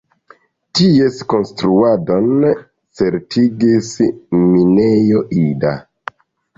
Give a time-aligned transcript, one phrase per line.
[0.79, 2.49] Ties konstruadon
[3.03, 3.95] certigis
[4.43, 5.81] Minejo Ida.